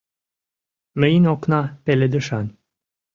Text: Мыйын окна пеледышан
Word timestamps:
Мыйын 0.99 1.25
окна 1.33 1.61
пеледышан 1.83 2.47